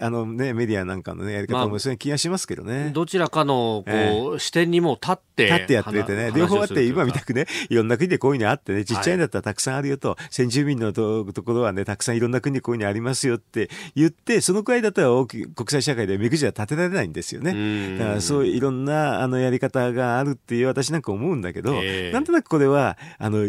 [0.00, 2.90] あのね、メディアなんかのね、やり方もそういう気がしますけどね。
[2.92, 5.46] どちらかの、こう、えー、視点にも立って。
[5.46, 17.98] 立ってやっててね、両方あって、今みたくね、いろんな国でこういうのあってね、ちっちゃいんだったらたくさんあるよと、はい、先住民のとところはね、たくさんいろんな国でこういうのありますよって言って、そのくらいだったら大き国際社会で目くじは立てられないんですよね。
[17.98, 23.44] だからそういういろんなあのやり方があるっていう私なんか思うんだけど、えー、なんとなくこれは、あの、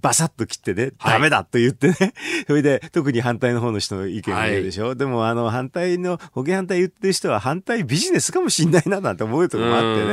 [0.00, 1.94] バサッと切ってね、ダメだと言ってね、
[2.46, 10.12] それで特に反対の方の人の意見が言うでしょ、はい、でもあの反対の、保険反対言ってる人は反対ビジネスかもしんないななんて思うところもあってね、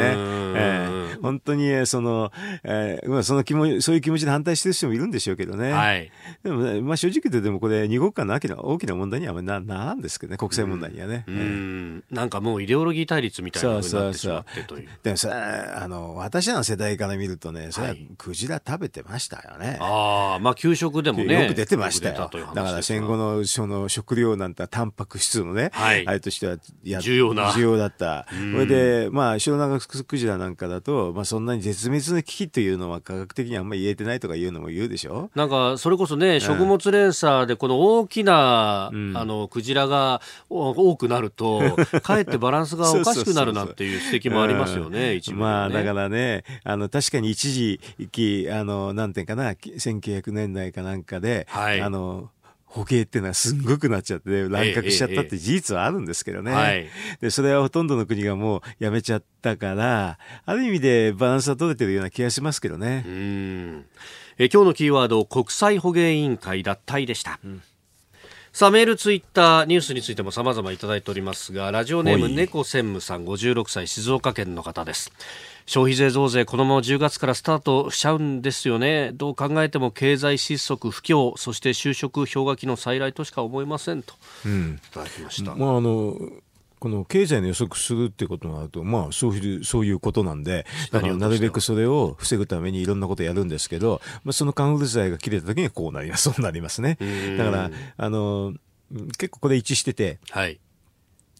[0.56, 2.32] えー、本当にその、
[2.63, 5.72] えー、まあその気も、そういう気持ちで反対してる人もいるんでしょうけどね。
[5.72, 6.12] はい、
[6.43, 11.26] でも、ね、まあ正直言ってでもこれ二国間の大きな大きな問題にはな、なんですけどね、国際問題にはね。
[11.28, 14.89] うん、えー、なんかもうイデオロギー対立みたいなのになってしまってという。
[15.04, 19.77] でもさ、あの、私らの世代から見るとね、それはクジラ食べてましたよね。
[19.81, 21.43] ああ、まあ給食でもね。
[21.43, 22.29] よく出てましたよ。
[22.53, 27.51] だから戦後のその食料なんてタンパク質のね、はい、あれとしては重要な。
[27.53, 28.27] 重要だった。
[28.29, 41.62] それで、まあ、白長クジラなんかだと、まあそんなに絶滅の危機というのは科学的にあんまり言えてないとかいうのも言うでしょなんか、それこそね、食物連鎖でこの大きな、うん、あの、クジラが多くなると、
[42.03, 47.79] かえってバランスがおかしくなるなっていう指摘もありますよね、一部、ね、まあ、だからね、あの、確かに一時
[48.12, 52.30] 期、あの、なんていうかな、1900年代かなんかで、はい、あの、
[52.69, 56.52] 歩型っていうのはすんごくなっちゃって、乱獲しちゃったって事実はあるんですけどね。
[56.52, 56.88] はい、
[57.19, 63.04] で、それはほとんどの国がもうやめちゃったから、ある意味でバランスは取れてるような気がしますけどね。
[63.08, 63.86] うん
[64.38, 67.39] え今日のキーワード、国際捕鯨委員会脱退でした。
[67.43, 67.62] うん
[68.52, 75.12] さあメール、ツイッター、ニュースについても様々いただいておりますが、ラジオネーム猫専務さん56歳静岡県の方です。
[75.69, 79.12] 消費税増税、このまま10月からスタートしちゃうんですよね。
[79.13, 84.15] どう考えても経済失速、不況、そして就職氷河期の再来としか思えませんと、
[84.47, 85.53] うん、いただきました。
[85.53, 86.17] まああの
[86.79, 96.97] この経済の予測するってことになると、まあ、そういう、そういうことなんで、だからなるべくそれを防ぐためにいろんなことやるんですけど、まあ、そのカンフル剤が切れた時にはこうなります、そうなりますね。
[97.38, 98.53] だから、あの、
[99.17, 100.58] 結構これ一致してて、はい。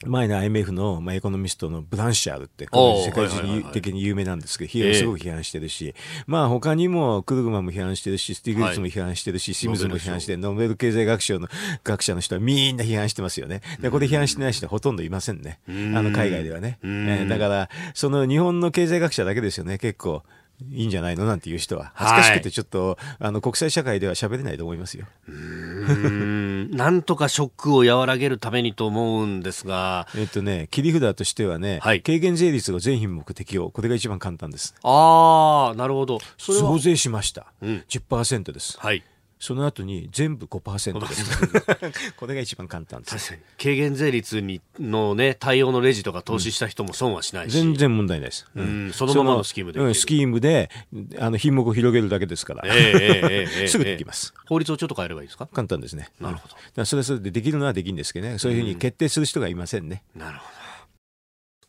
[0.06, 3.28] 前の IMF の、まあ、エコノミストのブランシャールって、こ世界
[3.74, 5.94] 的に有名なんですけど、批判すごく批判してるし、
[6.26, 11.50] まあ他にもクルグマンも批判してるし、スティグリッツも批判してるし、シムズも批判してノーベル経済学賞の
[11.84, 13.62] 学者の人はみんな批判してますよね。
[13.82, 15.60] で、これ批判してない人はほとんどいませんね。
[15.68, 16.80] あの海外ではね。
[16.84, 20.24] えー、だから、その日本の経済学者だけですよね、結構。
[20.72, 21.26] いいんじゃないの？
[21.26, 25.06] なんていう人は恥ずかしくてちょっと、はい、あの国際社会では喋れないと思いますよ。
[25.28, 30.08] うんなんとかショックを和らげるためにと思うんですが。
[30.16, 33.70] えっとね、切り札としてはね、はい、軽減税率を全品目適用。
[33.70, 34.76] これが一番簡単です。
[34.84, 36.20] ああ、なるほど。
[36.38, 37.48] 増税しました。
[37.62, 38.78] うん、10%です。
[38.80, 39.04] はい。
[39.40, 42.14] その後に全部5%です。
[42.18, 43.40] これが一番簡単です。
[43.58, 47.58] 軽減税率にのね、対応のレジとか投資した人も損はしないし。
[47.58, 48.46] うん、全然問題ないです。
[48.54, 49.80] うん、そのままのスキームで。
[49.80, 50.70] うん、スキームで、
[51.18, 52.64] あの、品目を広げるだけですから。
[52.66, 55.48] えー、えー、えー、 すぐできます、法律をちょっと変えればいいですか？
[55.48, 56.10] 簡単ですね。
[56.20, 56.56] なるほど。
[56.76, 60.04] だそれはそれでできるのはできるんですけどね、そういうふうに決定する人がいませんね。
[60.16, 60.59] なるほど。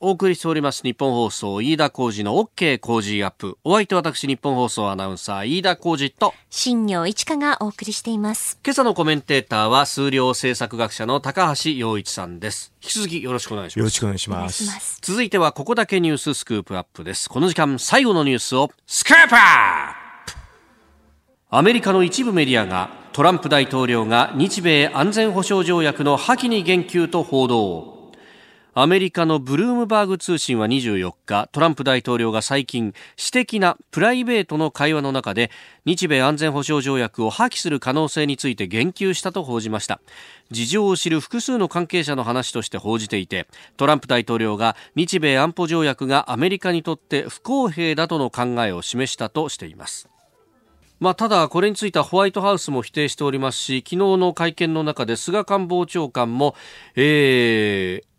[0.02, 3.58] お送りしております日本放送飯田浩二の OK 工事アップ。
[3.64, 8.58] お相手私日本放送アナウンサー飯田浩二と新業一華がお送りしています。
[8.64, 12.72] 今朝のコメンテーターは数量政策学者の高橋洋一さんです。
[12.82, 13.78] 引き続きよろしくお願いします。
[13.78, 14.64] よろしくお願いします。
[14.64, 17.28] ます続いてはここだけニューススクープアップです。
[17.28, 20.34] この時間最後のニュースをスクープアップ
[21.50, 27.99] アメリカの一部メディアがトランプ大統領が日米安全保障条約の破棄に言及と報道。
[28.82, 35.50] アメリカのブルームバーグ通信は24日トランプ大統領が最近私的なプライベートの会話の中で
[35.84, 40.00] 日米安全保障条約を破棄する可能性について言及したと報じました。
[40.50, 50.08] 事情を知る複数の関係者の話として報じていてトランプ大統領が日米安保条約がアメリカにとって不公平だとの考えを示したとしています。
[51.00, 56.54] まあ、ただ、これについてはホワイトハウスも否定しておりますし昨日の会見の中で菅官房長官も、
[56.94, 58.09] えー、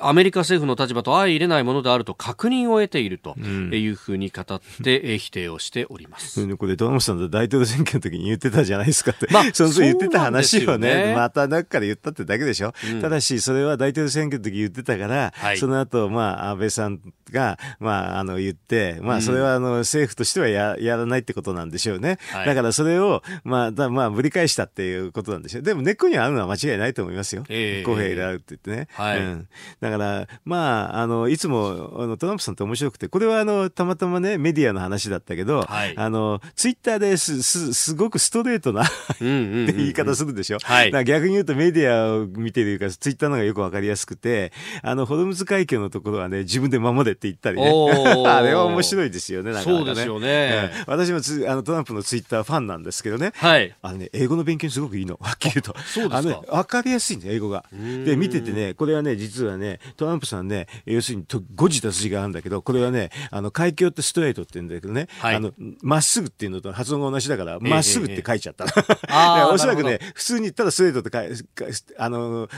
[0.00, 6.42] アメリカ政府の立場と相入れないものであると確認を得ているというふうに語って 否定をしております。
[6.42, 12.74] うん、これ、ドナムさん大統領選挙の時に言ってたじゃないですかって、まあ、 その時言ってた話をね、ねまた中から言ったってだけでしょ。
[12.92, 17.00] うん、ただし、それは大統領選挙の時言ってたから、はい、その後、まあ、安倍さん
[17.32, 22.18] が、まあ、あの、言って、まあ、それは、あの、政府としてはややらないってことなんでしょうね。
[22.32, 25.62] だから、それを、まあ、だまあ、ぶり返したっていうことなんでしょう。
[25.62, 27.44] でも、根っこにはあるのは間違いないと思いますよ。
[27.48, 28.88] えー、公平であるって言ってね。
[28.92, 29.48] はい、うん
[29.80, 40.58] だから、まあ、あの、いつも、あの、トランプさんって面白くて、これはあの、たまたまね、メディアの話だったけど、はい、あの、ツイッターですすすごくストレートなって言い方するでしょ？
[40.62, 44.52] はい、逆に言うとメディアを見てるか、ツイッターの方がよくわかりやすくて、
[44.82, 47.68] あの、ホルムズ海峡のところはね、自分で守れって言ったりね。
[48.26, 50.70] あれは面白いですよね、なんか、ね、そうですよね。
[50.88, 53.32] うん、私もつあのトランプのツイッターファンなんですけどね。
[53.36, 53.74] はい。
[53.82, 55.18] あのね、英語の勉強にすごくいいの。
[55.20, 55.74] はっきり言うと。
[55.82, 56.16] そうですか。
[56.18, 57.64] あの、ね、わかりやすいんです英語が。
[58.04, 65.52] で、見ててね、これはね、実はね、トランプさんね、要するに誤字脱字があるんだけど、これはね、あの、海峡ってストレートって言うんだけどね、はい、あの、
[65.82, 68.64] まっすぐっていうのと発音が同じだから、まっすぐって書いちゃった。
[68.64, 71.10] ええ おそらくね、普通に言ったらストレートって
[71.58, 72.48] 書い、あの、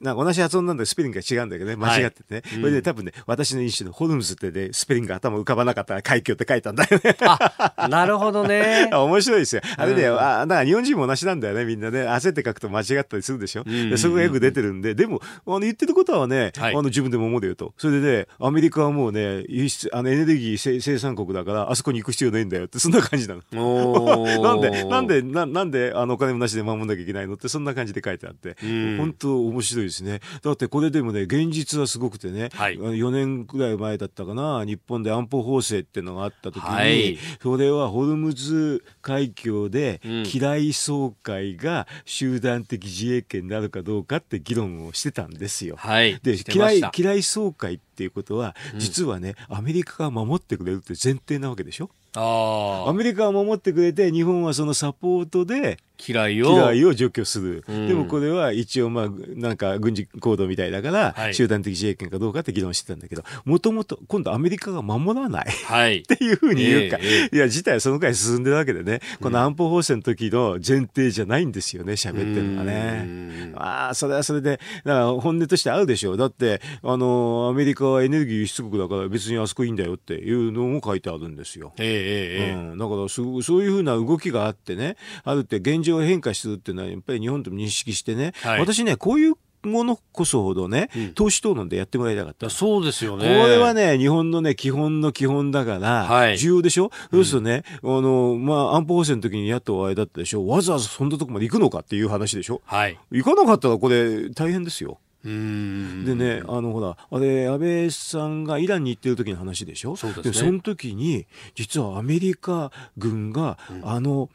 [0.00, 2.42] なんか同じ発音なんでスペリングが違うんだけどね、間違っててね。
[2.44, 7.16] はい、それで多分ね、私の印象のホルムズってね、スペリングが頭浮かばなかったら海峡って書いたんだよね。
[7.20, 8.90] あ、なるほどね。
[8.92, 9.62] 面白いですよ。
[9.76, 12.02] あれね、うん、あ、だから日本人も同じなんだよね、みんなね。
[12.02, 13.64] 焦って書くと間違ったりするでしょ。
[13.66, 17.74] うん、そこがよく出てるんで、でも、あの、言ってることはね、はい、あの、自分でも思うよと。
[17.76, 23.42] それでね、アメリカはもうね、輸出、あの、エネルギー生産国だから、あそこに行く必要ないんだよって、そんな感じなの。
[24.42, 28.56] なんで、なんで、ななんで、あの、お金もなしで守んなきゃいけないのって、そんな感じで書いてあって、
[28.96, 30.20] 本当面白いですね。
[30.42, 45.76] だってこれでもね、現実はすごくてね、はい、4年くらい前だったかな、日本で安保法制っていうのがあった時に、はい、それはホルムズ海峡で、機雷総会が集団的自衛権になるかどうかって議論をしてたんですよ。
[45.78, 51.90] はい、で、機雷、機雷総会ってっていうことは、実はね、アメリカが守ってくれるって前提なわけでしょ？
[52.14, 56.52] あアメリカが守ってくれて、日本はそのサポートで、嫌いを。
[56.52, 57.64] 嫌いを除去する。
[57.68, 65.46] うん、でもこれは一応まあ、なんか軍事行動みたいだから、はい、集団的自衛権かどうかって議論してたんだけど、もともと今度アメリカが守らない。
[65.66, 65.98] はい。
[65.98, 66.98] っていうふうに言うか。
[67.00, 73.52] えー、いや、事態はその回進んでるわけでね、この安保法制の時の前提じゃないんですよね、喋ってるのがね。
[73.54, 76.16] ああ、それはそれで、だから本音としてあるでしょう。
[76.16, 81.72] だって、あの、アメリカはエネルギー輸出国だから別にあそこいいんだよっていうのも書いてあるんですよ。
[81.78, 82.78] ええー、うん。
[82.78, 89.34] だからそ、そういうふうな動きがあってね、あるって現状変化するっていうのはやっぱり日本とも認識してね、はい、私ね、こういう
[89.64, 92.50] ものこそほどね、うん、党首討論でやってもらいたかった。
[92.50, 93.40] そうですよね。
[93.40, 100.44] これはね、日本のね、基本の基本だから、はい、重要でしょ、うん、そうするとね、あの、まあ、安保法制の時に野党あれだったでしょ？
[100.48, 102.60] わざわざそんなとこまで行くのかっていう話でしょ？
[102.64, 102.98] はい。
[103.12, 104.98] 行かなかったらこれ大変ですよ。
[105.24, 114.28] でね、あのほら、あれ、安倍さんがイランに行ってる時の話でしょ、そうですね、その時に、実はアメリカ軍が、うん、あの、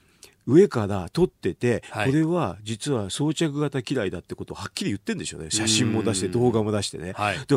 [0.45, 5.51] 上から撮ってて、はい、これは実は装着型機雷だってことをはっきり言ってるんでしょうね。
[5.51, 7.11] 写真も出して、動画も出してね。
[7.17, 7.55] はい、で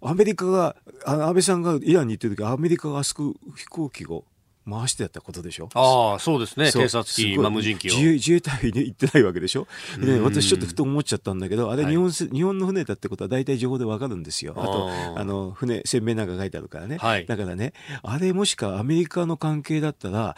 [0.00, 4.24] アメリカが、あ安倍さんがイランに行ってる時、アメリカがあそこ飛行機を
[4.68, 5.68] 回してやったことでしょ？
[5.74, 6.66] ああ、そうですね。
[6.66, 7.94] 偵察機、まあ、無人機を。
[7.94, 9.66] 自衛自衛隊に行ってないわけでしょ？
[9.98, 14.54] で、私ちょっとふと思っちゃったんだけど、あれ日本、はい、日本の船だってことは大体情報でわかるんですよ。
[14.56, 14.90] あと、
[15.20, 16.98] あの、船、船名なんか書いてあるからね。
[16.98, 20.36] はい、だからね、あれもしかアメリカの関係だったら、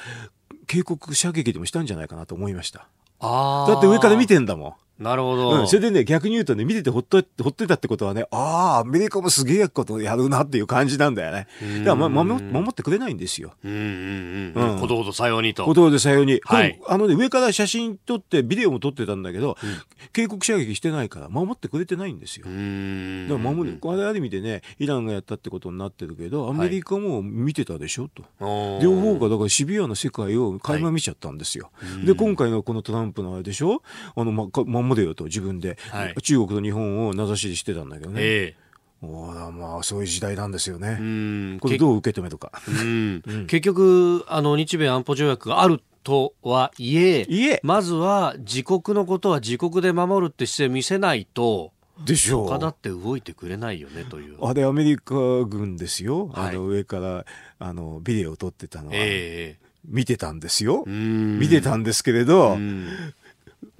[0.66, 2.86] 警告射撃でもしたんじゃないかなと思いました。
[3.20, 4.72] だって上から見てんだもん。
[4.98, 5.68] なるほど、うん。
[5.68, 11.46] それでね、逆に言うとね、見ててほっと、ほってたってことはね、ああ、アメリカもすげえことやるなっていう感じなんだよね。
[11.84, 13.52] だから、ま、守守ってくれないんですよ。
[13.64, 14.80] うんうんうん。
[14.80, 15.64] ことほどさようにと。
[15.64, 16.40] ことほどさように。
[16.44, 16.80] はい。
[16.86, 19.70] あのね、上から写真撮って、ビデオも撮ってたんだけど、うん、
[20.12, 22.46] 警告射撃してないから、守ってくれてないんですよ。
[22.48, 23.28] うん。
[23.28, 28.24] だから守る、あれある意味でね、イランがやったってことになってるけど、アメリカも見てたでしょ、と。
[28.44, 31.70] はい、両方が、だからシビアな世界を垣間見ちゃったんですよ。
[31.74, 33.82] はい、で、今回のこのトランプのあれでしょ？
[34.16, 35.74] あの、ま、守れよと、自分で。
[35.74, 38.20] で、はい、中国と日本を名指ししてたんだけどね。
[38.22, 38.68] えー
[39.00, 40.98] おまあそういう時代なんですよね。
[41.00, 41.58] うん。
[41.60, 42.50] これどう受け止めるか？
[42.66, 47.60] うん、結局あの日米安保条約があるとはいえいえ。
[47.62, 51.70] まずは自国のことは自国で守るって姿勢見せないと。
[52.04, 52.48] でしょう。
[52.48, 54.36] 他だって動いてくれないよねという。
[54.44, 55.14] あれアメリカ
[55.44, 57.24] 軍ですよ、はい、あの上から
[57.58, 60.84] あのビデオを撮ってたのは、えー、見てたんですよ。
[60.86, 62.56] 見てたんですけれど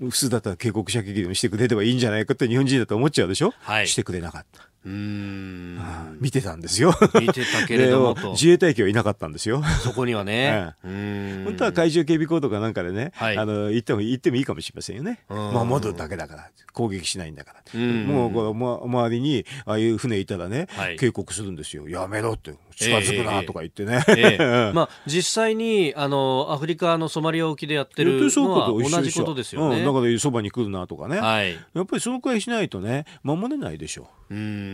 [0.01, 4.69] 普通だったら警告射撃でもしてくれればいいんじゃないかって日本人だと思っちゃうでしょ、はい、してくれなかった。
[4.85, 6.93] うん見てたんですよ。
[7.21, 9.63] 見てたけれども自衛隊機はいなかったんですよ。
[9.83, 10.75] そこにはね。
[10.85, 15.21] うん、本当は海上警備行動かなんかでね、はい、あの行っても行ってもいいかもしれませんよね。
[15.29, 17.81] 守るだけだから攻撃しないんだから。
[17.81, 21.89] もうこの、ま、周りにああいう船いたらね、はい、警告するんですよ。
[21.89, 24.05] やめろって近づくなとか言ってね。
[24.09, 29.79] えーえー、 まあ実際にあのアフリカのソマリア沖でやってるのは同じことですよね。
[29.79, 31.19] うん、だからそばに来るなとかね。
[31.21, 34.35] はい、やっぱりそのくらいしないとね守れないでしょう。
[34.35, 34.68] うん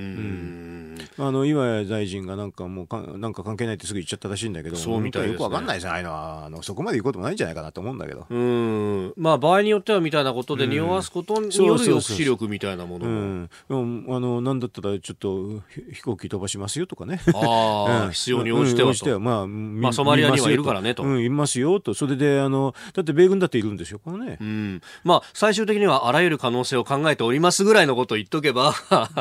[1.18, 8.26] あの岩谷大臣がなんかもうかなんか関係ないってすぐ言っちゃったらしいんだけどそうみたい、ね、よくわかんないじゃないのはあのそこまで言うこともないんじゃないかなと思うんだけど。
[8.28, 9.12] うん。
[9.16, 17.20] まあ場合によってはみたいなことで匂わすことによる抑止力みたいなものも、うん、あのなんだったらちょっと飛行機飛ばしますよとかね。
[17.34, 21.04] ああ、必要に応じてはと、うん、まあ、まあソマリアにはいるからねと。
[21.04, 21.94] うんいますよと。
[21.94, 28.74] それであのだって米軍だっているんですよこのね、うん、まあ最終的にはあらゆる可能性を考えておりますぐらいのことを言っとけば。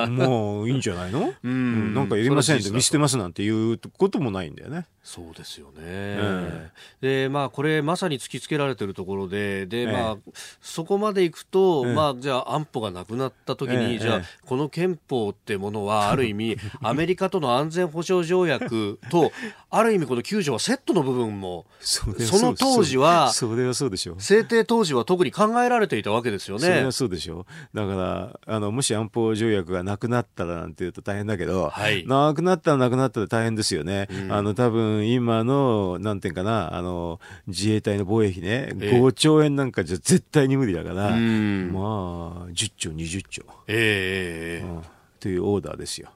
[0.09, 1.33] もういいんじゃないの？
[1.43, 4.85] うん、なんかやりませんって見捨てますなんていうこともないんだよね。
[5.03, 5.73] そうですよね。
[5.81, 10.17] えー、で、まあ、これまさに突きつけられてるところで、で、まあ、
[10.61, 19.33] そこまでいくと、まあ、じゃあ安保がなくなった時に、じゃあ、この憲法ってものは、ある意味、 アメリカとの安全保障条約と、
[19.75, 24.21] ある意味この9条はセットの部分も、その当時は、それはそうでしょう。
[24.21, 26.61] 制定当時は特に考えられていたわけですよね。
[26.63, 27.75] それはそうでしょう。
[27.75, 34.07] だから、あの、もし安保条約がなくなったらなんていうと大変だけど、はい、なくなったらなくなったら大変ですよね。
[34.11, 43.41] うん、あの、多分今の、なんていうかな、あの、自衛隊の防衛費ね、えー、5兆円なんかじゃ絶対に無理だから、うん、まあ、10兆、20兆。
[43.67, 44.83] ええーうん
[45.23, 46.09] というオーダーですよ。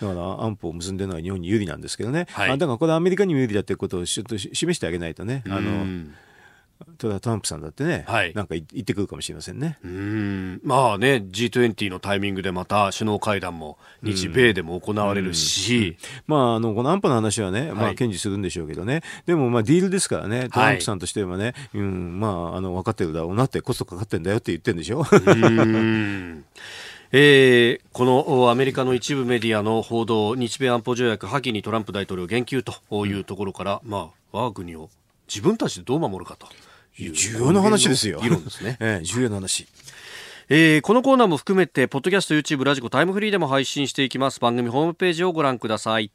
[0.00, 5.84] だから安保を結んでるのは日本に有利なんですけどね、はい、あだからこれアメリカにも有利だということをちょっと示してあげないとね、あの
[6.98, 9.78] ただトランプさんだってね、はい、なんか言ってくるかもしれませんね。
[9.82, 10.60] うん。
[10.62, 15.96] まあね、G20 のタイミングでまた首脳会談も日米でも行われるし、
[16.28, 25.04] まあ、あの、この安保の話はね、まあ、堅持するんでしょうけどね、でも、まあ、ディールですからね、トランプさんとしてはね、はい、うん、まあ、あの、分かってるだろうなって、コストかかってんだよって言ってるんでしょ。
[25.10, 26.44] うん
[27.10, 34.90] えー、このアメリカの一部メディアの報道、日米安保条約破棄にトランプ大統領言及というところから、まあ、我が国を
[35.26, 36.46] 自分たちでどう守るかと。
[36.98, 38.20] 重要な話ですよ。
[38.20, 38.76] 議論ですね。
[38.82, 39.66] ええ、重要な話。
[40.50, 44.40] えー、このコーナーも含めて、ポッドキャスト、YouTube、ラジコ、タイムフリーでも配信していきます。
[44.40, 46.10] 番組ホームページをご覧ください。